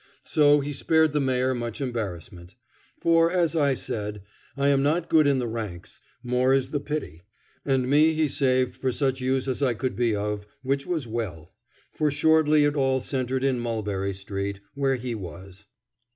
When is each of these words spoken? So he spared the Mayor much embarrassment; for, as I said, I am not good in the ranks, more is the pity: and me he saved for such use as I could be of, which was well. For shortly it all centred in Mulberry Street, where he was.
So 0.23 0.61
he 0.61 0.73
spared 0.73 1.13
the 1.13 1.21
Mayor 1.21 1.53
much 1.53 1.79
embarrassment; 1.79 2.55
for, 2.99 3.31
as 3.31 3.55
I 3.55 3.75
said, 3.75 4.23
I 4.57 4.69
am 4.69 4.81
not 4.81 5.09
good 5.09 5.27
in 5.27 5.37
the 5.37 5.47
ranks, 5.47 5.99
more 6.23 6.55
is 6.55 6.71
the 6.71 6.79
pity: 6.79 7.21
and 7.65 7.87
me 7.87 8.13
he 8.15 8.27
saved 8.27 8.73
for 8.75 8.91
such 8.91 9.21
use 9.21 9.47
as 9.47 9.61
I 9.61 9.75
could 9.75 9.95
be 9.95 10.15
of, 10.15 10.47
which 10.63 10.87
was 10.87 11.05
well. 11.05 11.53
For 11.91 12.09
shortly 12.09 12.63
it 12.65 12.75
all 12.75 12.99
centred 12.99 13.43
in 13.43 13.59
Mulberry 13.59 14.15
Street, 14.15 14.59
where 14.73 14.95
he 14.95 15.13
was. 15.13 15.67